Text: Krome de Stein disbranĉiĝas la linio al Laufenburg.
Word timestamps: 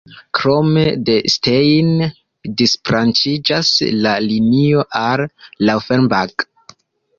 Krome 0.37 0.85
de 1.09 1.17
Stein 1.33 1.91
disbranĉiĝas 2.63 3.71
la 4.07 4.17
linio 4.31 4.89
al 5.03 5.27
Laufenburg. 5.71 6.51